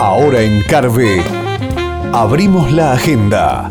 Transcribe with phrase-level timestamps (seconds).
[0.00, 1.22] Ahora en Carve,
[2.12, 3.70] abrimos la agenda.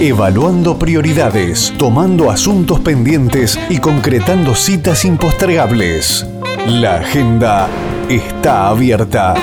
[0.00, 6.26] Evaluando prioridades, tomando asuntos pendientes y concretando citas impostergables.
[6.66, 7.68] La agenda
[8.08, 9.34] está abierta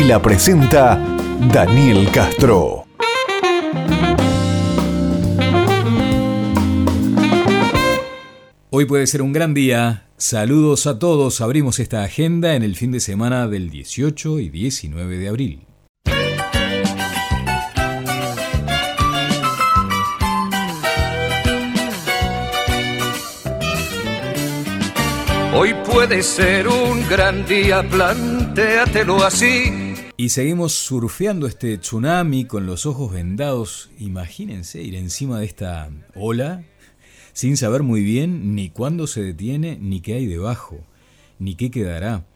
[0.00, 0.98] y la presenta
[1.52, 2.87] Daniel Castro.
[8.78, 10.06] Hoy puede ser un gran día.
[10.18, 11.40] Saludos a todos.
[11.40, 15.66] Abrimos esta agenda en el fin de semana del 18 y 19 de abril.
[25.56, 29.94] Hoy puede ser un gran día, plantéatelo así.
[30.16, 33.90] Y seguimos surfeando este tsunami con los ojos vendados.
[33.98, 36.62] Imagínense ir encima de esta ola
[37.38, 40.80] sin saber muy bien ni cuándo se detiene, ni qué hay debajo,
[41.38, 42.26] ni qué quedará.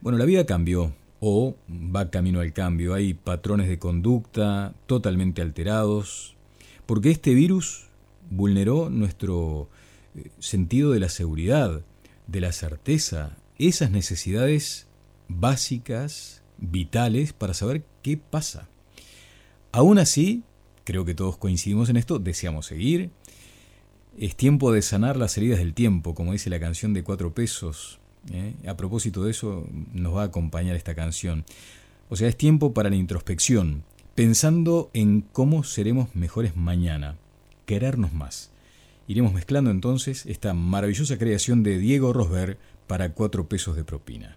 [0.00, 2.94] Bueno, la vida cambió o va camino al cambio.
[2.94, 6.34] Hay patrones de conducta totalmente alterados,
[6.86, 7.86] porque este virus
[8.28, 9.68] vulneró nuestro
[10.16, 11.82] eh, sentido de la seguridad,
[12.26, 14.88] de la certeza, esas necesidades
[15.28, 18.66] básicas, vitales, para saber qué pasa.
[19.70, 20.42] Aún así,
[20.82, 23.12] creo que todos coincidimos en esto, deseamos seguir,
[24.18, 27.98] es tiempo de sanar las heridas del tiempo, como dice la canción de cuatro pesos.
[28.32, 28.54] ¿eh?
[28.66, 31.44] A propósito de eso, nos va a acompañar esta canción.
[32.08, 37.16] O sea, es tiempo para la introspección, pensando en cómo seremos mejores mañana,
[37.66, 38.50] querernos más.
[39.08, 44.36] Iremos mezclando entonces esta maravillosa creación de Diego Rosberg para cuatro pesos de propina.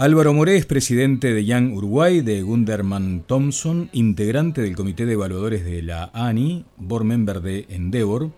[0.00, 5.62] Álvaro Moré es presidente de Young Uruguay, de Gunderman Thompson, integrante del comité de evaluadores
[5.62, 8.30] de la ANI, board member de Endeavor.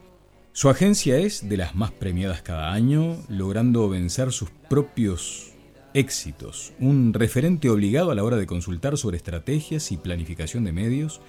[0.51, 5.53] Su agencia es de las más premiadas cada año, logrando vencer sus propios
[5.95, 6.73] éxitos.
[6.81, 11.21] Un referente obligado a la hora de consultar sobre estrategias y planificación de medios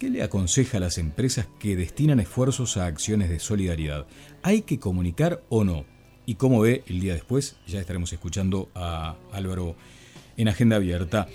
[0.00, 4.06] que le aconseja a las empresas que destinan esfuerzos a acciones de solidaridad.
[4.42, 5.84] ¿Hay que comunicar o no?
[6.26, 7.56] Y cómo ve el día después.
[7.66, 9.76] Ya estaremos escuchando a Álvaro
[10.36, 11.28] en agenda abierta.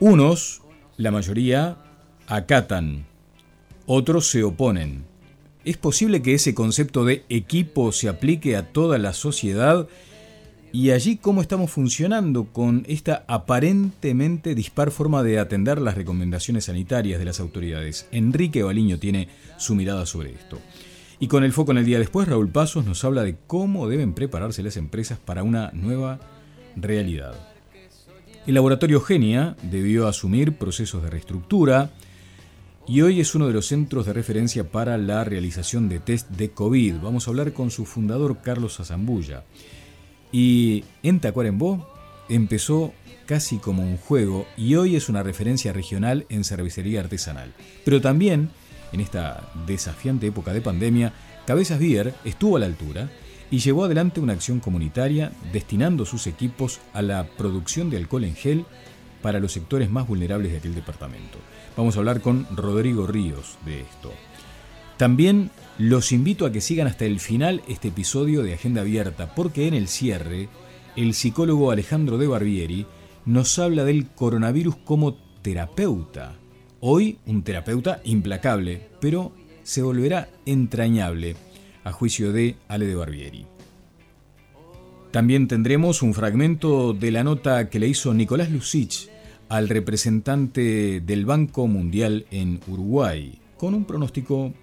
[0.00, 0.62] Unos,
[0.96, 1.76] la mayoría,
[2.26, 3.06] acatan,
[3.86, 5.04] otros se oponen.
[5.64, 9.88] ¿Es posible que ese concepto de equipo se aplique a toda la sociedad?
[10.72, 17.18] Y allí cómo estamos funcionando con esta aparentemente dispar forma de atender las recomendaciones sanitarias
[17.18, 18.06] de las autoridades.
[18.12, 20.58] Enrique Baliño tiene su mirada sobre esto.
[21.18, 24.12] Y con el foco en el día después, Raúl Pasos nos habla de cómo deben
[24.12, 26.20] prepararse las empresas para una nueva
[26.76, 27.34] realidad.
[28.46, 31.90] El laboratorio Genia debió asumir procesos de reestructura
[32.86, 36.50] y hoy es uno de los centros de referencia para la realización de test de
[36.50, 36.96] COVID.
[37.02, 39.44] Vamos a hablar con su fundador Carlos Azambulla.
[40.30, 41.88] Y en Tacuarembó
[42.28, 42.92] empezó
[43.26, 47.52] casi como un juego y hoy es una referencia regional en cervecería artesanal.
[47.84, 48.50] Pero también
[48.96, 51.12] en esta desafiante época de pandemia,
[51.46, 53.10] Cabezas Beer estuvo a la altura
[53.50, 58.34] y llevó adelante una acción comunitaria destinando sus equipos a la producción de alcohol en
[58.34, 58.64] gel
[59.20, 61.38] para los sectores más vulnerables de aquel departamento.
[61.76, 64.12] Vamos a hablar con Rodrigo Ríos de esto.
[64.96, 69.68] También los invito a que sigan hasta el final este episodio de Agenda Abierta, porque
[69.68, 70.48] en el cierre,
[70.96, 72.86] el psicólogo Alejandro de Barbieri
[73.26, 76.36] nos habla del coronavirus como terapeuta
[76.88, 79.32] Hoy un terapeuta implacable, pero
[79.64, 81.34] se volverá entrañable,
[81.82, 83.44] a juicio de Ale de Barbieri.
[85.10, 89.10] También tendremos un fragmento de la nota que le hizo Nicolás Lucich
[89.48, 94.54] al representante del Banco Mundial en Uruguay, con un pronóstico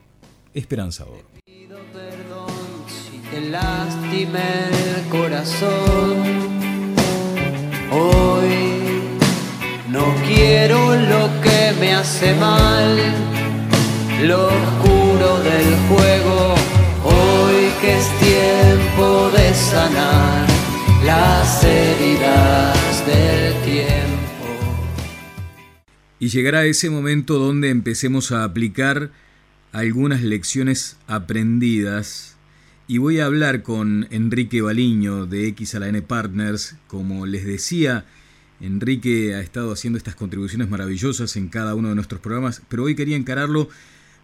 [0.53, 1.25] esperanzador.
[3.33, 6.23] el corazón.
[7.91, 8.73] Hoy
[9.89, 11.42] no quiero lo
[11.83, 12.97] me hace mal,
[14.25, 16.55] lo oscuro del juego,
[17.03, 20.47] hoy que es tiempo de sanar
[21.05, 24.47] las heridas del tiempo.
[26.19, 29.11] Y llegará ese momento donde empecemos a aplicar
[29.73, 32.37] algunas lecciones aprendidas.
[32.87, 36.77] Y voy a hablar con Enrique Baliño de X a la N Partners.
[36.87, 38.05] Como les decía,
[38.61, 42.95] Enrique ha estado haciendo estas contribuciones maravillosas en cada uno de nuestros programas, pero hoy
[42.95, 43.69] quería encararlo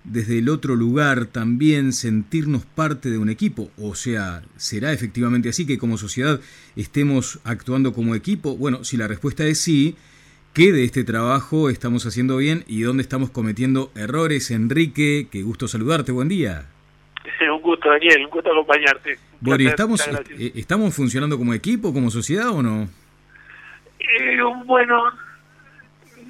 [0.03, 3.69] desde el otro lugar también sentirnos parte de un equipo.
[3.77, 6.39] O sea, ¿será efectivamente así que como sociedad
[6.75, 8.55] estemos actuando como equipo?
[8.55, 9.95] Bueno, si la respuesta es sí,
[10.53, 14.51] ¿qué de este trabajo estamos haciendo bien y dónde estamos cometiendo errores?
[14.51, 16.65] Enrique, qué gusto saludarte, buen día.
[17.53, 19.19] Un gusto, Daniel, un gusto acompañarte.
[19.41, 22.89] Bueno, ¿y estamos, eh, ¿estamos funcionando como equipo, como sociedad o no?
[24.17, 25.11] Eh, bueno,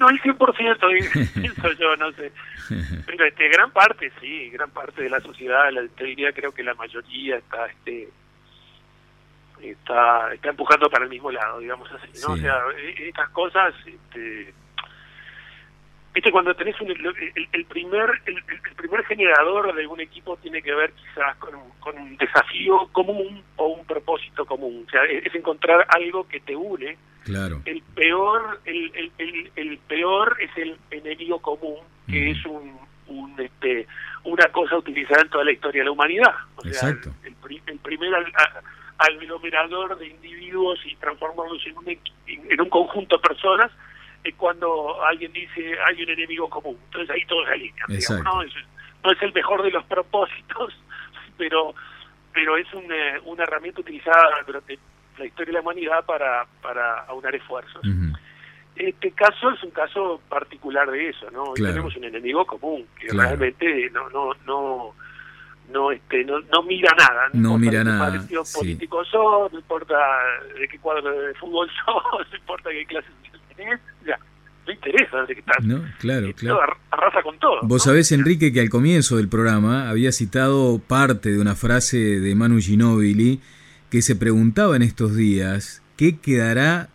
[0.00, 2.32] no el 100%, pienso yo, no sé.
[3.06, 6.62] Pero este, gran parte, sí, gran parte de la sociedad, la, te diría, creo que
[6.62, 8.08] la mayoría está este
[9.60, 12.32] está está empujando para el mismo lado, digamos así, ¿no?
[12.32, 14.54] O sea, e, estas cosas, este,
[16.14, 18.42] viste, cuando tenés un, el, primer el,
[18.76, 23.66] primer generador de un equipo tiene que ver quizás con, con un desafío común o
[23.66, 27.62] un propósito común, o sea, es encontrar algo que te une Claro.
[27.64, 31.78] El peor, el, el, el, peor es el enemigo común,
[32.08, 32.78] que es un,
[33.08, 33.86] un, este,
[34.24, 36.34] una cosa utilizada en toda la historia de la humanidad.
[36.56, 37.00] O sea, el,
[37.66, 38.12] el, primer
[38.98, 43.70] aglomerador de individuos y transformarlos en un, en un conjunto de personas
[44.24, 46.76] es cuando alguien dice hay un enemigo común.
[46.86, 48.24] Entonces ahí todos se alinean.
[48.24, 48.42] ¿no?
[48.42, 48.54] Es,
[49.02, 50.74] no es el mejor de los propósitos,
[51.38, 51.74] pero
[52.32, 54.78] pero es una, una herramienta utilizada durante
[55.18, 57.82] la historia de la humanidad para, para aunar esfuerzos.
[58.76, 61.44] Este caso es un caso particular de eso, ¿no?
[61.44, 64.94] Hoy tenemos un enemigo común que realmente no no no
[65.70, 68.12] no este no, no mira nada, no, mira nada.
[68.12, 69.02] partido político
[69.52, 69.96] no importa
[70.58, 73.08] de qué cuadro de fútbol son, no importa qué clase
[73.54, 74.18] tenés, ya
[74.66, 75.64] no interesa de qué estás.
[75.64, 76.76] No, claro, claro.
[76.90, 77.58] Arrasa con todo.
[77.62, 82.34] Vos sabés, Enrique, que al comienzo del programa había citado parte de una frase de
[82.34, 83.40] Manu Ginóbili
[83.90, 86.88] que se preguntaba en estos días qué quedará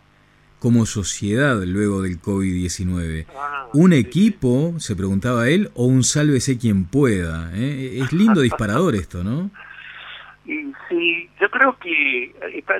[0.58, 3.26] como sociedad luego del COVID-19.
[3.36, 7.50] Ah, ¿Un equipo, se preguntaba él, o un sálvese quien pueda?
[7.54, 7.98] ¿eh?
[8.02, 9.50] Es lindo disparador esto, ¿no?
[10.88, 12.32] Sí, yo creo que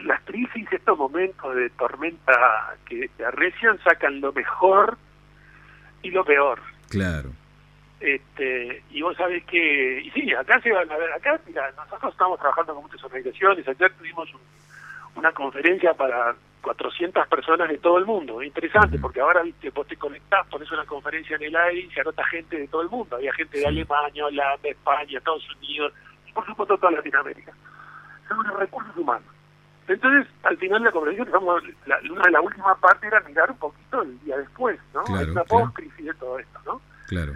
[0.05, 4.97] las crisis, estos momentos de tormenta que arrecian, sacan lo mejor
[6.03, 6.61] y lo peor.
[6.89, 7.31] Claro.
[8.01, 12.13] Este, y vos sabés que, y sí, acá se van a ver, acá, mira, nosotros
[12.13, 14.29] estamos trabajando con muchas organizaciones, ayer tuvimos
[15.15, 19.97] una conferencia para 400 personas de todo el mundo, interesante, porque ahora viste, vos te
[19.97, 23.17] conectás, pones una conferencia en el aire y se anota gente de todo el mundo,
[23.17, 25.93] había gente de Alemania, Holanda, España, Estados Unidos,
[26.27, 27.53] y por supuesto toda Latinoamérica.
[28.29, 29.29] Son los recursos humanos.
[29.89, 31.25] Entonces, al final de la conferencia,
[31.87, 35.05] la, una de las últimas partes era mirar un poquito el día después, ¿no?
[35.05, 36.83] Claro, una post-crisis de todo esto, ¿no?
[37.07, 37.33] Claro.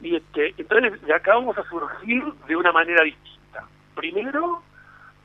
[0.00, 3.66] Y este, entonces de acá vamos a surgir de una manera distinta.
[3.94, 4.62] Primero,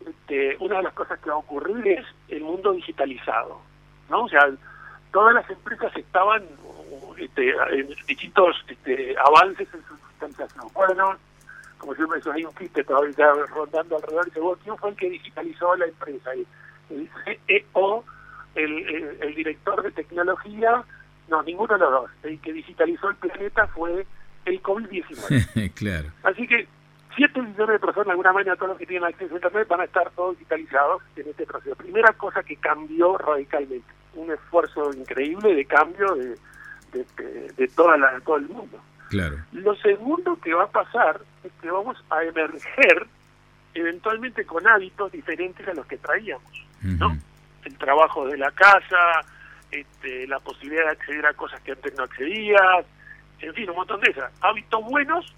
[0.07, 3.61] este, una de las cosas que va a ocurrir es el mundo digitalizado,
[4.09, 4.23] ¿no?
[4.23, 4.49] O sea,
[5.11, 6.43] todas las empresas estaban
[7.17, 10.67] este, en distintos este, avances en su digitalización.
[10.73, 11.15] Bueno,
[11.77, 15.75] como siempre eso hay un chiste todavía rondando alrededor, dice, ¿quién fue el que digitalizó
[15.75, 16.31] la empresa?
[16.33, 16.45] El,
[16.89, 17.09] el
[17.47, 18.03] CEO,
[18.55, 20.83] el, el director de tecnología,
[21.29, 22.11] no, ninguno de los dos.
[22.23, 24.05] El que digitalizó el planeta fue
[24.45, 25.73] el COVID-19.
[25.75, 26.09] claro.
[26.23, 26.67] Así que
[27.15, 29.81] 7 millones de personas, de alguna manera, todos los que tienen acceso a Internet, van
[29.81, 31.75] a estar todos digitalizados en este proceso.
[31.75, 36.37] Primera cosa que cambió radicalmente, un esfuerzo increíble de cambio de,
[37.57, 38.79] de, toda la, todo el mundo.
[39.09, 39.37] Claro.
[39.51, 43.07] Lo segundo que va a pasar es que vamos a emerger
[43.73, 47.17] eventualmente con hábitos diferentes a los que traíamos, ¿no?
[47.63, 49.21] El trabajo de la casa,
[49.71, 52.85] este, la posibilidad de acceder a cosas que antes no accedías,
[53.41, 54.31] en fin, un montón de esas.
[54.41, 55.33] Hábitos buenos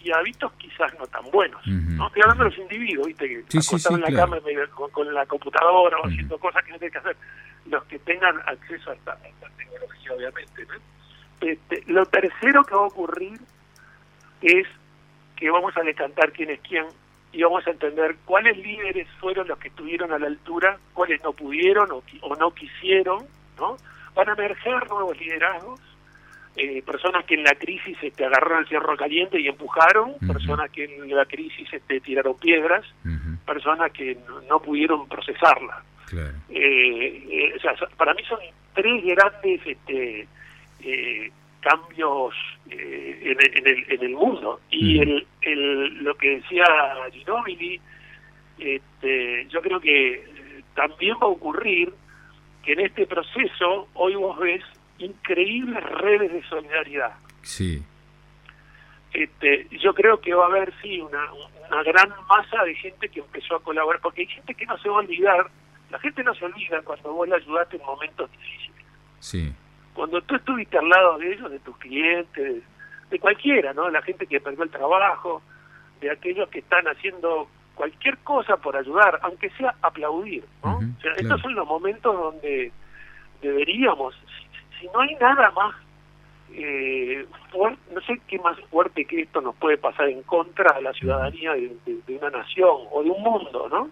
[0.00, 1.60] y hábitos quizás no tan buenos.
[1.66, 2.06] ¿no?
[2.06, 3.44] Estoy hablando de los individuos, ¿viste?
[3.48, 4.38] Que sí, en la cama
[4.92, 7.16] con, la computadora o haciendo cosas que no tienen que hacer.
[7.66, 9.16] Los que tengan acceso a esta,
[9.56, 10.66] tecnología, obviamente.
[11.40, 13.40] Este, lo tercero que va a ocurrir
[14.42, 14.66] es
[15.36, 16.86] que vamos a decantar quién es quién
[17.32, 21.32] y vamos a entender cuáles líderes fueron los que estuvieron a la altura, cuáles no
[21.32, 23.24] pudieron o, o no quisieron,
[23.58, 23.76] ¿no?
[24.14, 25.80] Van a emerger nuevos liderazgos
[26.54, 30.84] eh, personas que en la crisis este, agarraron el cierro caliente y empujaron, personas que
[30.84, 32.84] en la crisis este, tiraron piedras,
[33.46, 34.18] personas que
[34.48, 35.82] no, pudieron procesarla.
[36.50, 38.38] Eh, eh, o sea, para mí son
[38.74, 40.28] tres grandes este,
[41.60, 42.34] cambios
[42.68, 44.60] en, el, en el mundo.
[44.70, 46.64] Y el, el, lo que decía
[47.12, 47.80] Ginobili,
[48.58, 50.22] este, yo creo que
[50.74, 51.94] también va a ocurrir
[52.62, 54.62] que en este proceso hoy vos ves
[55.32, 57.12] increíbles redes de solidaridad.
[57.42, 57.82] Sí.
[59.12, 63.20] Este, yo creo que va a haber, sí, una, una gran masa de gente que
[63.20, 65.50] empezó a colaborar, porque hay gente que no se va a olvidar,
[65.90, 68.86] la gente no se olvida cuando vos le ayudaste en momentos difíciles.
[69.20, 69.52] Sí.
[69.94, 72.62] Cuando tú estuviste al lado de ellos, de tus clientes,
[73.10, 73.90] de cualquiera, ¿no?
[73.90, 75.42] La gente que perdió el trabajo,
[76.00, 80.78] de aquellos que están haciendo cualquier cosa por ayudar, aunque sea aplaudir, ¿no?
[80.78, 82.72] o sea, estos son los momentos donde
[83.42, 84.14] deberíamos,
[84.82, 85.74] si, no hay nada más
[86.54, 90.82] eh, fuerte, no sé qué más fuerte que esto nos puede pasar en contra de
[90.82, 91.72] la ciudadanía de,
[92.08, 93.88] una nación o de un mundo, ¿no?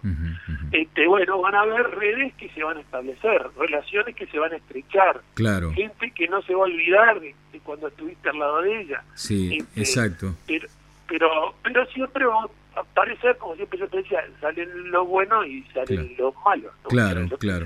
[0.71, 4.53] Este, bueno, van a haber redes que se van a establecer, relaciones que se van
[4.53, 5.71] a estrechar, claro.
[5.73, 9.03] gente que no se va a olvidar de, cuando estuviste al lado de ella.
[9.15, 10.35] Sí, este, exacto.
[10.47, 10.67] Pero,
[11.07, 12.43] pero, pero siempre va
[12.75, 16.71] a aparecer, como siempre yo te decía, salen los buenos y salen los malos.
[16.87, 17.65] Claro, claro.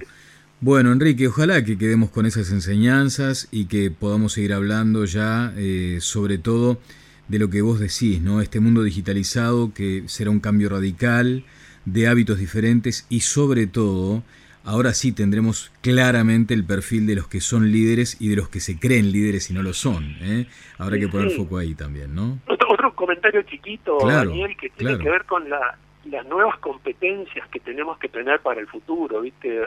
[0.66, 6.00] Bueno, Enrique, ojalá que quedemos con esas enseñanzas y que podamos seguir hablando ya eh,
[6.02, 6.80] sobre todo
[7.28, 8.42] de lo que vos decís, ¿no?
[8.42, 11.44] Este mundo digitalizado que será un cambio radical
[11.86, 14.24] de hábitos diferentes y sobre todo
[14.64, 18.60] ahora sí tendremos claramente el perfil de los que son líderes y de los que
[18.60, 20.16] se creen líderes y no lo son.
[20.22, 20.48] ¿eh?
[20.80, 22.40] Habrá que poner foco ahí también, ¿no?
[22.48, 27.60] Otro, otro comentario chiquito, Daniel, que tiene que ver con la, las nuevas competencias que
[27.60, 29.62] tenemos que tener para el futuro, ¿viste?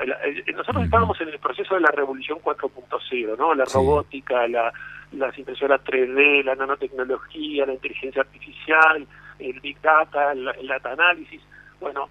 [0.54, 3.54] nosotros estábamos en el proceso de la revolución 4.0, ¿no?
[3.54, 4.72] La robótica, la,
[5.12, 9.06] las impresoras 3D, la nanotecnología, la inteligencia artificial,
[9.38, 11.42] el big data, el, data análisis.
[11.80, 12.08] Bueno,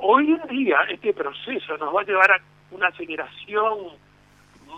[0.00, 3.78] hoy en día este proceso nos va a llevar a una aceleración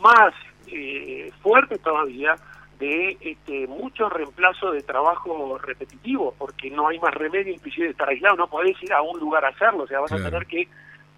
[0.03, 0.35] más
[0.67, 2.37] eh, fuerte todavía
[2.79, 8.09] de este, mucho reemplazo de trabajo repetitivo, porque no hay más remedio inclusive de estar
[8.09, 10.69] aislado, no podés ir a un lugar a hacerlo, o sea, vas a tener que,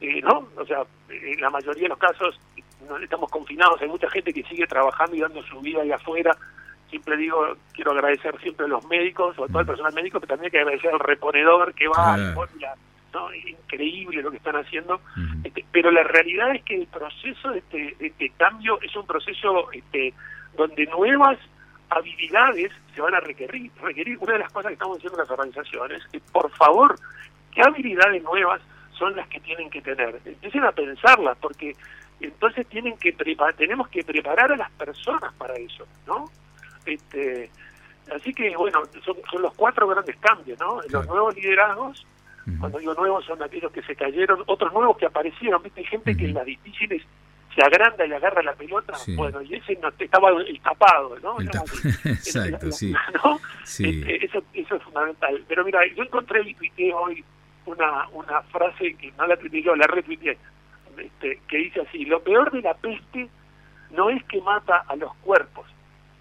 [0.01, 0.49] eh, ¿no?
[0.57, 2.41] O sea, en la mayoría de los casos
[2.89, 6.37] no estamos confinados, hay mucha gente que sigue trabajando y dando su vida ahí afuera,
[6.89, 10.29] siempre digo, quiero agradecer siempre a los médicos, o a todo el personal médico, pero
[10.29, 13.31] también hay que agradecer al reponedor que va, ¿no?
[13.31, 15.01] Es increíble lo que están haciendo,
[15.43, 19.07] este, pero la realidad es que el proceso de este, de este cambio es un
[19.07, 20.15] proceso este,
[20.59, 21.39] donde nuevas
[21.89, 23.71] habilidades se van a requerir.
[23.81, 24.19] requerir.
[24.21, 26.97] Una de las cosas que estamos haciendo las organizaciones es, por favor,
[27.55, 28.61] ¿qué habilidades nuevas
[28.99, 30.21] son las que tienen que tener?
[30.25, 31.75] Empiecen a pensarlas, porque
[32.21, 33.13] entonces tienen que
[33.57, 36.25] tenemos que preparar a las personas para eso, ¿no?
[36.85, 37.49] Este,
[38.13, 40.81] así que, bueno, son, los cuatro grandes cambios, ¿no?
[40.91, 42.05] Los nuevos liderazgos,
[42.59, 45.81] cuando digo nuevos son aquellos que se cayeron, otros nuevos que aparecieron, ¿viste?
[45.81, 47.05] Hay gente que en las difíciles
[47.59, 51.41] se agranda y agarra la pelota, bueno, y ese no estaba el tapado, ¿no?
[52.05, 52.95] Exacto, sí.
[53.65, 55.45] Este, eso, eso es fundamental.
[55.49, 57.25] Pero mira, yo encontré y hoy
[57.67, 60.39] una, una frase que no la tuiteé yo, la retuiteé,
[60.99, 63.29] este, que dice así, lo peor de la peste
[63.91, 65.67] no es que mata a los cuerpos,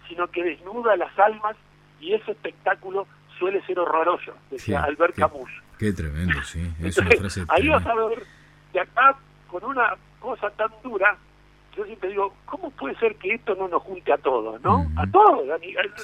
[0.09, 1.55] sino que desnuda las almas
[1.99, 3.05] y ese espectáculo
[3.37, 5.51] suele ser horroroso, decía Albert Camus.
[5.77, 6.67] Qué tremendo, sí.
[6.81, 8.23] Es una frase ahí vas a ver,
[8.73, 9.15] de acá,
[9.47, 11.15] con una cosa tan dura,
[11.77, 14.89] yo siempre digo, ¿cómo puede ser que esto no nos junte a todos, no?
[14.95, 15.45] A todos,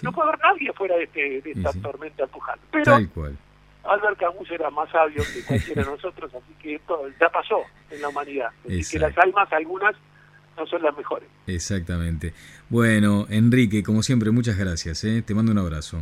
[0.03, 2.62] no puede haber nadie fuera de, este, de esta tormenta empujando.
[2.72, 3.38] Pero Tal cual.
[3.84, 8.01] Albert Camus era más sabio que cualquiera de nosotros, así que esto ya pasó en
[8.01, 8.50] la humanidad.
[8.65, 9.96] Así que las almas, algunas,
[10.56, 11.27] no son las mejores.
[11.48, 12.34] Exactamente.
[12.70, 15.03] Bueno, Enrique, como siempre, muchas gracias.
[15.03, 15.24] ¿eh?
[15.25, 15.98] Te mando un abrazo.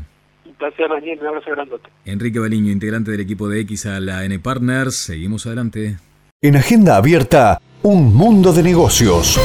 [0.46, 1.18] Un placer, Daniel.
[1.22, 1.90] Un abrazo grandote.
[2.06, 4.96] Enrique Baliño, integrante del equipo de X a la N Partners.
[4.96, 5.98] Seguimos adelante.
[6.42, 9.40] En Agenda Abierta, un mundo de negocios.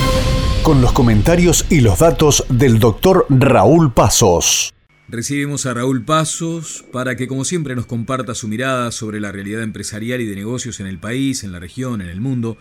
[0.62, 4.74] Con los comentarios y los datos del doctor Raúl Pasos.
[5.08, 9.62] Recibimos a Raúl Pasos para que, como siempre, nos comparta su mirada sobre la realidad
[9.62, 12.58] empresarial y de negocios en el país, en la región, en el mundo.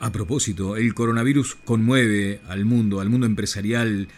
[0.00, 4.08] A propósito, el coronavirus conmueve al mundo, al mundo empresarial,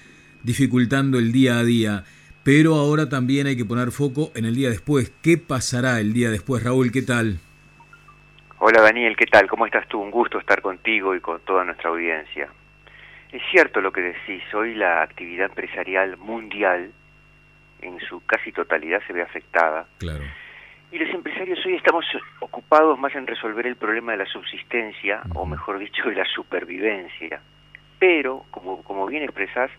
[0.44, 2.04] dificultando el día a día.
[2.42, 5.12] Pero ahora también hay que poner foco en el día después.
[5.20, 6.90] ¿Qué pasará el día después, Raúl?
[6.90, 7.40] ¿Qué tal?
[8.58, 9.48] Hola Daniel, ¿qué tal?
[9.48, 10.00] ¿Cómo estás tú?
[10.00, 12.48] Un gusto estar contigo y con toda nuestra audiencia.
[13.30, 16.90] Es cierto lo que decís, hoy la actividad empresarial mundial
[17.82, 19.86] en su casi totalidad se ve afectada.
[19.98, 20.24] Claro.
[20.90, 22.06] Y los empresarios hoy estamos
[22.40, 27.42] ocupados más en resolver el problema de la subsistencia, o mejor dicho, de la supervivencia.
[27.98, 29.70] Pero, como, como bien expresás,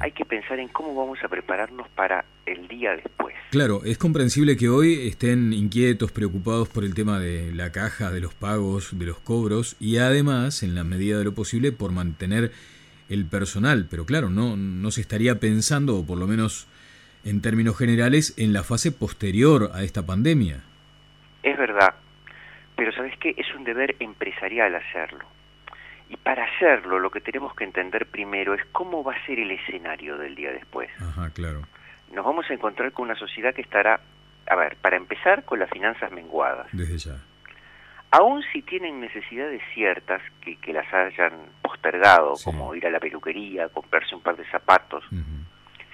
[0.00, 3.34] hay que pensar en cómo vamos a prepararnos para el día después.
[3.50, 8.20] Claro, es comprensible que hoy estén inquietos, preocupados por el tema de la caja, de
[8.20, 12.52] los pagos, de los cobros y además, en la medida de lo posible, por mantener
[13.08, 13.88] el personal.
[13.90, 16.68] Pero claro, no, no se estaría pensando, o por lo menos
[17.24, 20.62] en términos generales, en la fase posterior a esta pandemia.
[21.42, 21.94] Es verdad,
[22.76, 23.34] pero ¿sabes qué?
[23.36, 25.33] Es un deber empresarial hacerlo
[26.08, 29.50] Y para hacerlo, lo que tenemos que entender primero es cómo va a ser el
[29.50, 30.90] escenario del día después.
[31.00, 31.62] Ajá, claro.
[32.12, 34.00] Nos vamos a encontrar con una sociedad que estará,
[34.46, 36.68] a ver, para empezar, con las finanzas menguadas.
[36.72, 37.16] Desde ya.
[38.10, 41.32] Aún si tienen necesidades ciertas que, que las hayan
[41.62, 45.04] postergado, como ir a la peluquería, comprarse un par de zapatos,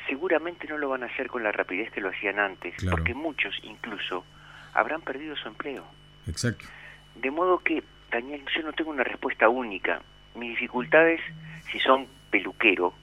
[0.06, 3.54] seguramente no lo van a hacer con la rapidez que lo hacían antes, porque muchos
[3.62, 4.24] incluso
[4.74, 5.84] habrán perdido su empleo.
[6.26, 6.66] Exacto.
[7.14, 10.00] De modo que, Daniel, yo no tengo una respuesta única.
[10.34, 11.20] Mis dificultades,
[11.70, 12.94] si son peluquero,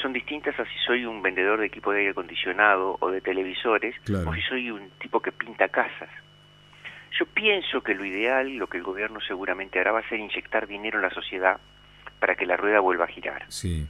[0.00, 3.96] son distintas a si soy un vendedor de equipo de aire acondicionado o de televisores,
[4.24, 6.10] o si soy un tipo que pinta casas.
[7.18, 10.68] Yo pienso que lo ideal, lo que el gobierno seguramente hará, va a ser inyectar
[10.68, 11.58] dinero en la sociedad
[12.20, 13.46] para que la rueda vuelva a girar.
[13.48, 13.84] Sí.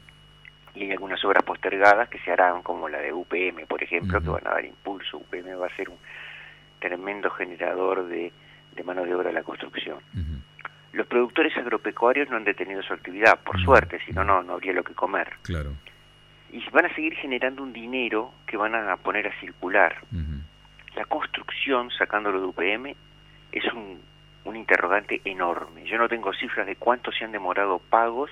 [0.75, 4.29] Y hay algunas obras postergadas que se harán, como la de UPM, por ejemplo, que
[4.29, 5.19] van a dar impulso.
[5.19, 5.99] UPM va a ser un
[6.79, 8.33] tremendo generador de,
[8.85, 9.99] mano de obra de la construcción.
[10.93, 14.83] Los productores agropecuarios no han detenido su actividad, por suerte, si no, no habría lo
[14.83, 15.35] que comer.
[15.43, 15.73] Claro.
[16.51, 19.97] Y van a seguir generando un dinero que van a poner a circular.
[20.97, 22.95] La construcción, sacándolo de UPM,
[23.53, 24.01] es un,
[24.45, 25.85] un interrogante enorme.
[25.85, 28.31] Yo no tengo cifras de cuánto se han demorado pagos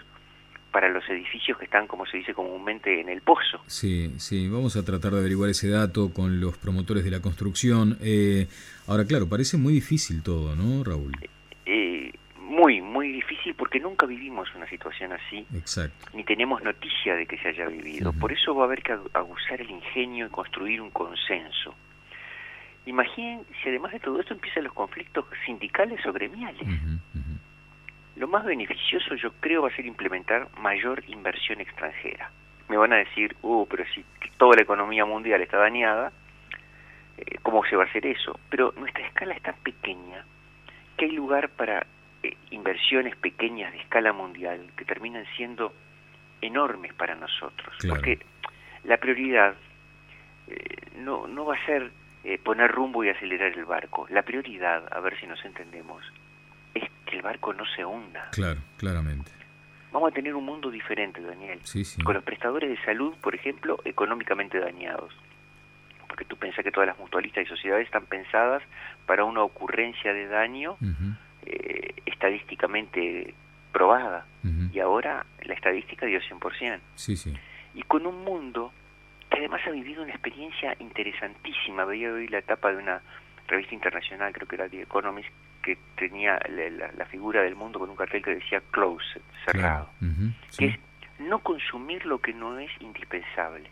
[0.77, 3.63] para los edificios que están, como se dice comúnmente, en el pozo.
[3.67, 7.97] Sí, sí, vamos a tratar de averiguar ese dato con los promotores de la construcción.
[8.03, 8.47] Eh,
[8.87, 11.13] ahora, claro, parece muy difícil todo, ¿no, Raúl?
[11.65, 15.47] Eh, muy, muy difícil porque nunca vivimos una situación así.
[15.55, 16.11] Exacto.
[16.13, 18.13] Ni tenemos noticia de que se haya vivido.
[18.13, 21.75] Por eso va a haber que aguzar el ingenio y construir un consenso.
[22.85, 26.69] Imaginen si además de todo esto empiezan los conflictos sindicales o gremiales.
[28.17, 32.31] Lo más beneficioso yo creo va a ser implementar mayor inversión extranjera.
[32.69, 34.05] Me van a decir, uh, pero si
[34.39, 36.13] toda la economía mundial está dañada,
[37.19, 38.39] eh, ¿cómo se va a hacer eso?
[38.49, 40.25] Pero nuestra escala es tan pequeña
[40.97, 41.87] que hay lugar para
[42.23, 45.75] eh, inversiones pequeñas de escala mundial que terminan siendo
[46.41, 47.75] enormes para nosotros.
[47.87, 48.19] Porque
[48.85, 49.55] la prioridad
[50.49, 50.57] eh,
[50.97, 51.91] no, no va a ser
[52.43, 54.07] poner rumbo y acelerar el barco.
[54.11, 56.03] La prioridad, a ver si nos entendemos,
[57.17, 58.29] que el barco no se hunda.
[58.33, 59.31] Claro, claramente.
[59.93, 61.61] Vamos a tener un mundo diferente, Daniel.
[61.63, 62.03] Sí, sí.
[62.03, 65.15] Con los prestadores de salud, por ejemplo, económicamente dañados.
[66.07, 68.63] Porque tú piensas que todas las mutualistas y sociedades están pensadas
[69.07, 70.77] para una ocurrencia de daño
[71.45, 73.35] eh, estadísticamente
[73.73, 74.27] probada.
[74.73, 76.81] Y ahora la estadística dio 100%.
[76.95, 77.35] Sí, sí.
[77.75, 78.73] Y con un mundo
[79.31, 81.85] que además ha vivido una experiencia interesantísima.
[81.85, 83.01] Veía hoy la etapa de una
[83.49, 85.31] revista internacional, creo que era The Economist,
[85.67, 86.39] que tenía
[86.97, 89.91] la, figura del mundo con un cartel que decía closed, cerrado,
[90.57, 90.79] que es
[91.19, 93.69] no consumir lo que no es indispensable.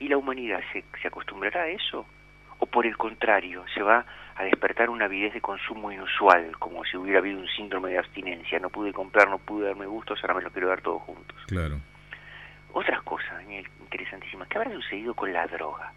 [0.00, 2.06] ¿Y la humanidad se, se acostumbrará a eso?
[2.58, 4.06] ¿O por el contrario, se va
[4.36, 8.58] a despertar una avidez de consumo inusual, como si hubiera habido un síndrome de abstinencia?
[8.58, 11.36] No pude comprar, no pude darme gustos, ahora me los quiero dar todos juntos.
[11.46, 11.78] Claro.
[12.72, 14.48] Otras cosas, Daniel, interesantísimas.
[14.48, 15.92] ¿Qué habrá sucedido con la droga?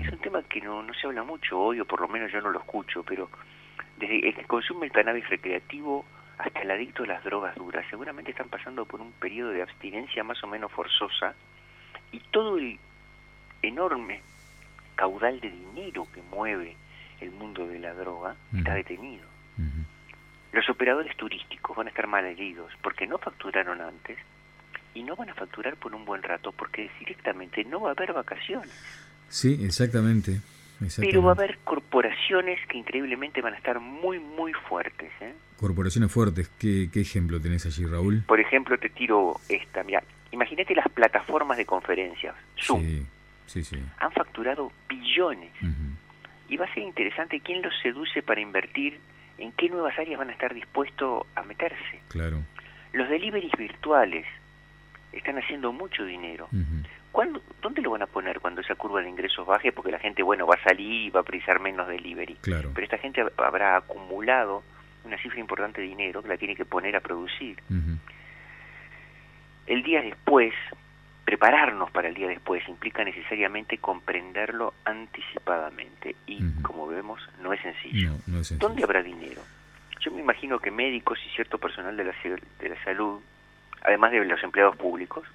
[0.00, 2.40] Es un tema que no, no se habla mucho hoy, o por lo menos yo
[2.40, 3.30] no lo escucho, pero
[3.98, 6.04] desde el que consume el cannabis recreativo
[6.38, 10.22] hasta el adicto a las drogas duras, seguramente están pasando por un periodo de abstinencia
[10.22, 11.34] más o menos forzosa
[12.12, 12.78] y todo el
[13.62, 14.20] enorme
[14.94, 16.76] caudal de dinero que mueve
[17.20, 19.24] el mundo de la droga está detenido.
[20.52, 24.18] Los operadores turísticos van a estar mal heridos porque no facturaron antes
[24.94, 28.12] y no van a facturar por un buen rato porque directamente no va a haber
[28.12, 28.70] vacaciones.
[29.28, 30.40] Sí, exactamente.
[30.98, 35.10] Pero va a haber corporaciones que increíblemente van a estar muy, muy fuertes.
[35.20, 35.34] ¿eh?
[35.58, 38.22] Corporaciones fuertes, ¿Qué, ejemplo tenés allí, Raúl?
[38.26, 39.82] Por ejemplo, te tiro esta.
[39.82, 42.34] Mira, imagínate las plataformas de conferencias.
[42.58, 42.82] Zoom.
[42.82, 43.06] Sí,
[43.46, 43.82] sí, sí.
[43.98, 45.50] Han facturado billones.
[46.48, 49.00] Y va a ser interesante quién los seduce para invertir,
[49.38, 52.00] en qué nuevas áreas van a estar dispuestos a meterse.
[52.08, 52.42] Claro.
[52.92, 54.26] Los deliveries virtuales
[55.12, 56.48] están haciendo mucho dinero.
[57.62, 59.72] ¿Dónde lo van a poner cuando esa curva de ingresos baje?
[59.72, 62.34] Porque la gente, bueno, va a salir y va a precisar menos delivery.
[62.42, 62.70] Claro.
[62.74, 64.62] Pero esta gente habrá acumulado
[65.04, 67.58] una cifra importante de dinero que la tiene que poner a producir.
[69.66, 70.52] El día después,
[71.24, 78.10] prepararnos para el día después implica necesariamente comprenderlo anticipadamente y, como vemos, no es sencillo.
[78.26, 78.68] No, es sencillo.
[78.68, 79.42] ¿Dónde habrá dinero?
[80.00, 82.14] Yo me imagino que médicos y cierto personal de la,
[82.60, 83.20] de la salud,
[83.82, 85.26] además de los empleados públicos,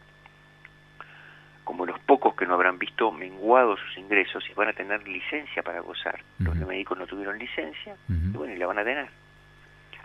[1.71, 5.63] como los pocos que no habrán visto menguados sus ingresos y van a tener licencia
[5.63, 6.19] para gozar.
[6.37, 9.07] Los médicos no tuvieron licencia y bueno, y la van a tener.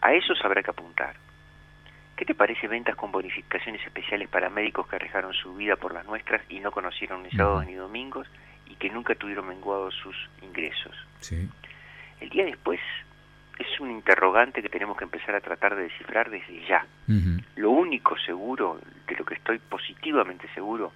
[0.01, 1.17] A esos habrá que apuntar.
[2.15, 6.07] ¿Qué te parece ventas con bonificaciones especiales para médicos que arriesgaron su vida por las
[6.07, 8.29] nuestras y no conocieron ni sábados ni domingos
[8.67, 10.95] y que nunca tuvieron menguados sus ingresos?
[11.19, 11.51] Sí.
[12.21, 12.79] El día después
[13.59, 16.87] es un interrogante que tenemos que empezar a tratar de descifrar desde ya.
[17.57, 20.93] Lo único seguro, de lo que estoy positivamente seguro,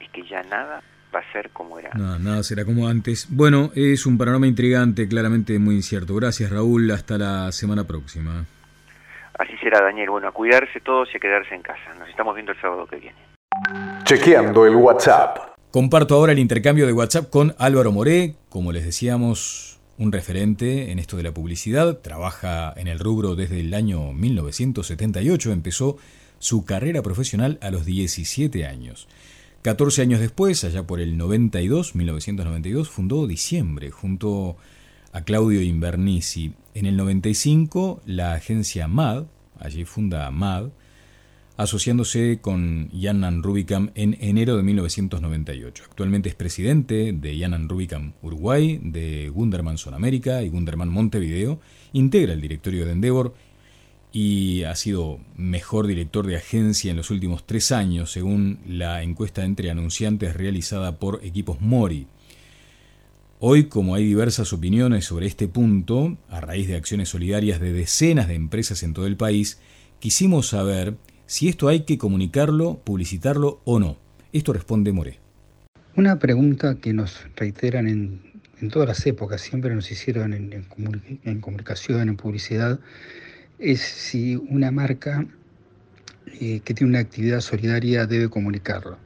[0.00, 0.82] es que ya nada
[1.14, 1.90] va a ser como era.
[1.94, 3.26] Nada, nada será como antes.
[3.30, 6.14] Bueno, es un panorama intrigante, claramente muy incierto.
[6.14, 8.44] Gracias Raúl, hasta la semana próxima.
[9.38, 10.10] Así será, Daniel.
[10.10, 11.94] Bueno, a cuidarse todos y a quedarse en casa.
[11.98, 13.16] Nos estamos viendo el sábado que viene.
[14.04, 15.38] Chequeando el WhatsApp.
[15.70, 20.98] Comparto ahora el intercambio de WhatsApp con Álvaro Moré, como les decíamos, un referente en
[20.98, 21.98] esto de la publicidad.
[21.98, 25.52] Trabaja en el rubro desde el año 1978.
[25.52, 25.98] Empezó
[26.38, 29.08] su carrera profesional a los 17 años.
[29.62, 34.56] 14 años después, allá por el 92, 1992, fundó Diciembre junto
[35.12, 36.52] a Claudio Invernici.
[36.74, 39.24] En el 95, la agencia MAD,
[39.58, 40.68] allí funda MAD,
[41.56, 45.84] asociándose con Yanan Rubicam en enero de 1998.
[45.88, 51.58] Actualmente es presidente de Yanan Rubicam Uruguay, de Gunderman América y Gunderman Montevideo,
[51.92, 53.34] integra el directorio de Endeavor
[54.12, 59.44] y ha sido mejor director de agencia en los últimos tres años, según la encuesta
[59.44, 62.06] entre anunciantes realizada por Equipos Mori.
[63.40, 68.28] Hoy, como hay diversas opiniones sobre este punto, a raíz de acciones solidarias de decenas
[68.28, 69.60] de empresas en todo el país,
[70.00, 73.96] quisimos saber si esto hay que comunicarlo, publicitarlo o no.
[74.32, 75.18] Esto responde More.
[75.94, 82.16] Una pregunta que nos reiteran en, todas las épocas, siempre nos hicieron en comunicación, en
[82.16, 82.80] publicidad,
[83.58, 85.26] es si una marca
[86.40, 88.98] eh, que tiene una actividad solidaria debe comunicarlo.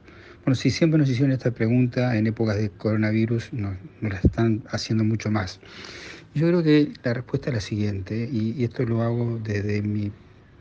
[0.43, 5.03] Bueno, si siempre nos hicieron esta pregunta en épocas de coronavirus, nos, la están haciendo
[5.03, 5.59] mucho más.
[6.35, 10.11] Yo creo que la respuesta es la siguiente, y, y esto lo hago desde mi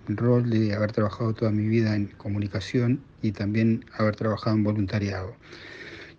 [0.06, 5.36] rol de haber trabajado toda mi vida en comunicación y también haber trabajado en voluntariado.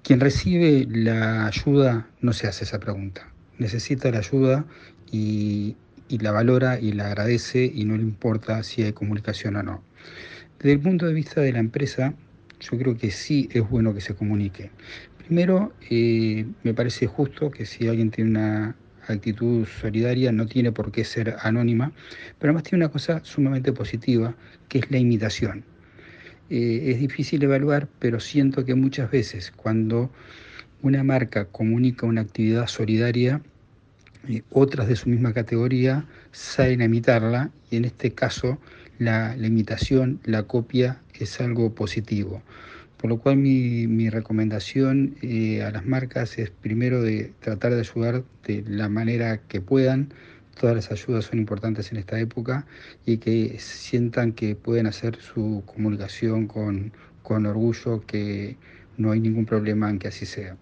[0.04, 3.32] Quien recibe la ayuda no se hace esa pregunta.
[3.58, 4.66] Necesita la ayuda
[5.12, 9.63] y, y la valora y la agradece y no le importa si hay comunicación o
[9.63, 9.84] no.
[10.60, 12.13] Desde el punto de vista de la empresa,
[12.60, 14.72] yo creo que sí es bueno que se comunique.
[15.18, 18.76] Primero, eh, me parece justo que si alguien tiene una
[19.08, 21.92] actitud solidaria no tiene por qué ser anónima,
[22.39, 24.36] pero además tiene una cosa sumamente positiva,
[24.70, 25.66] que es la imitación.
[26.50, 30.12] Eh, es difícil evaluar, pero siento que muchas veces cuando
[30.82, 33.42] una marca comunica una actividad solidaria,
[34.52, 38.60] otras de su misma categoría salen a imitarla y en este caso
[39.00, 42.42] la, imitación, la copia es algo positivo.
[42.98, 48.24] Por lo cual mi, recomendación eh, a las marcas es primero de tratar de ayudar
[48.48, 50.14] de la manera que puedan.
[50.60, 52.66] Todas las ayudas son importantes en esta época
[53.06, 58.56] y que sientan que pueden hacer su comunicación con, con orgullo, que
[58.98, 60.56] no hay ningún problema en que así sea.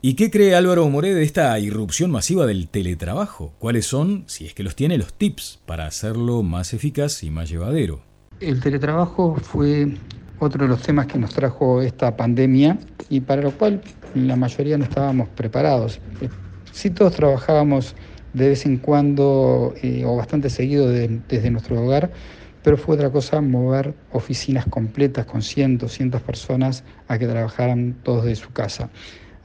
[0.00, 3.52] ¿Y qué cree Álvaro Moré de esta irrupción masiva del teletrabajo?
[3.58, 7.50] ¿Cuáles son, si es que los tiene, los tips para hacerlo más eficaz y más
[7.50, 8.00] llevadero?
[8.38, 9.96] El teletrabajo fue
[10.38, 13.82] otro de los temas que nos trajo esta pandemia y para lo cual
[14.14, 15.98] la mayoría no estábamos preparados.
[16.70, 17.96] Sí todos trabajábamos
[18.34, 22.12] de vez en cuando eh, o bastante seguido desde nuestro hogar,
[22.62, 28.26] pero fue otra cosa mover oficinas completas con cientos, cientos personas a que trabajaran todos
[28.26, 28.90] de su casa.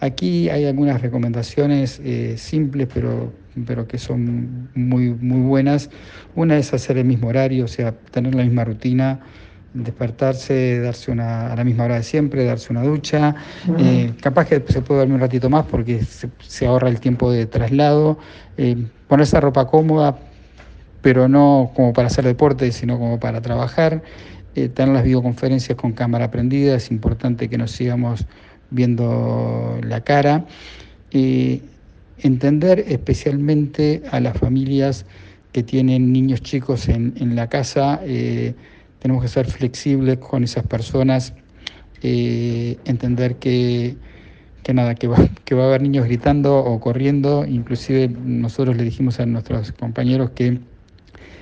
[0.04, 3.32] Aquí hay algunas recomendaciones eh, simples, pero,
[3.66, 5.90] pero que son muy, muy buenas.
[6.36, 9.22] Una es hacer el mismo horario, o sea, tener la misma rutina,
[9.74, 13.34] despertarse, darse una, a la misma hora de siempre, darse una ducha.
[13.80, 17.46] Eh, capaz que se puede dormir un ratito más porque se, ahorra el tiempo de
[17.46, 18.20] traslado.
[18.58, 18.76] Eh,
[19.08, 20.18] ponerse ropa cómoda,
[21.02, 24.04] pero no como para hacer deporte, sino como para trabajar.
[24.54, 28.26] tener las videoconferencias con cámara prendida, es importante que nos sigamos
[28.74, 30.46] viendo la cara.
[31.12, 31.62] y
[32.20, 35.06] entender especialmente a las familias
[35.52, 38.56] que tienen niños chicos en, la casa, eh,
[39.00, 41.34] tenemos que ser flexibles con esas personas,
[42.02, 43.96] eh, entender que,
[44.74, 49.20] nada, que va, que va a haber niños gritando o corriendo, inclusive nosotros le dijimos
[49.20, 50.60] a nuestros compañeros que,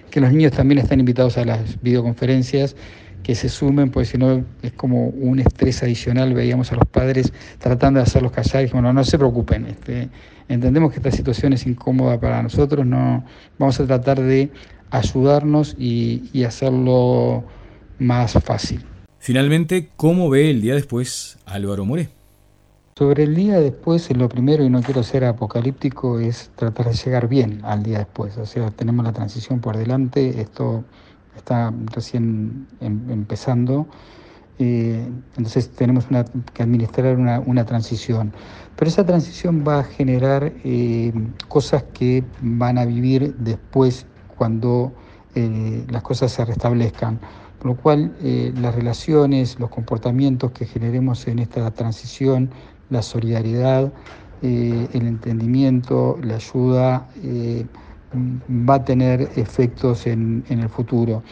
[0.09, 2.75] que los niños también están invitados a las videoconferencias
[3.23, 7.31] que se sumen, pues si no es como un estrés adicional, veíamos a los padres
[7.59, 10.09] tratando de hacerlos callar y dijimos, no, no se preocupen, este,
[10.47, 13.23] entendemos que esta situación es incómoda para nosotros, no
[13.57, 14.51] vamos a tratar de
[14.89, 17.43] ayudarnos y, y hacerlo
[17.99, 18.83] más fácil.
[19.19, 22.09] Finalmente, ¿cómo ve el día después Álvaro Moré?
[22.97, 27.27] Sobre el día después, lo primero, y no quiero ser apocalíptico, es tratar de llegar
[27.27, 28.37] bien al día después.
[28.37, 30.83] O sea, tenemos la transición por delante, esto
[31.35, 33.87] está recién em, empezando,
[34.63, 36.05] eh, entonces tenemos
[36.53, 38.31] que administrar una, transición.
[38.75, 41.11] Pero esa transición va a generar eh,
[41.47, 44.05] cosas que van a vivir después
[44.37, 44.93] cuando
[45.33, 47.19] eh, las cosas se restablezcan.
[47.57, 48.15] Por lo cual
[48.55, 52.49] las relaciones, los comportamientos que generemos en esta transición,
[52.89, 53.93] la solidaridad,
[54.41, 57.07] el entendimiento, la ayuda,
[58.13, 61.23] va a tener efectos en, en, el futuro.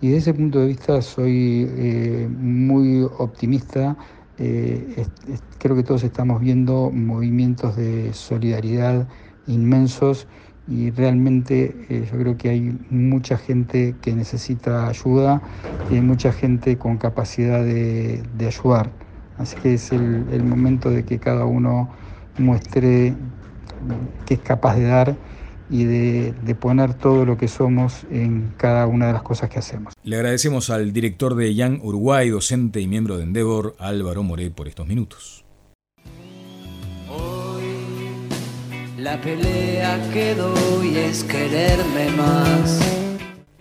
[0.00, 3.96] Y desde ese punto de vista soy muy optimista
[4.40, 5.04] eh,
[5.58, 9.08] creo que todos estamos viendo movimientos de solidaridad
[9.48, 10.28] inmensos
[10.68, 15.42] y realmente eh, yo creo que hay mucha gente que necesita ayuda
[15.90, 18.90] y hay mucha gente con capacidad de, ayudar.
[19.38, 21.88] Así que es el, el momento de que cada uno
[22.38, 23.14] muestre
[24.24, 25.16] que es capaz de dar
[25.70, 29.94] y de, poner todo lo que somos en cada una de las cosas que hacemos.
[30.02, 34.68] Le agradecemos al director de Young Uruguay, docente y miembro de Endeavor, Álvaro Moré, por
[34.68, 35.44] estos minutos.
[37.10, 37.62] Hoy
[38.98, 42.80] la pelea que doy es quererme más.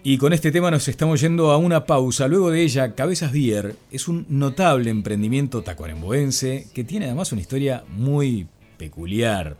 [0.03, 2.29] Y con este tema nos estamos yendo a una pausa.
[2.29, 7.83] Luego de ella, Cabezas Bier es un notable emprendimiento tacuaremboense que tiene además una historia
[7.89, 9.57] muy peculiar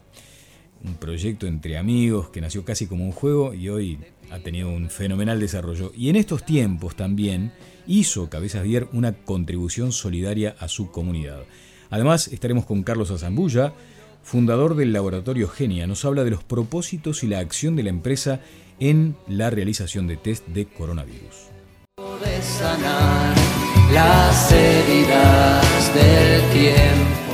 [0.84, 4.00] un proyecto entre amigos que nació casi como un juego y hoy
[4.32, 5.92] ha tenido un fenomenal desarrollo.
[5.96, 7.52] Y en estos tiempos también
[7.88, 11.44] hizo Cabezas Bier una contribución solidaria a su comunidad.
[11.90, 13.74] Además, estaremos con Carlos Azambulla,
[14.24, 15.88] fundador del laboratorio Genia.
[15.88, 18.42] Nos habla de los propósitos y la acción de la empresa
[18.80, 21.48] en la realización de test de coronavirus.
[23.94, 27.27] las heridas del tiempo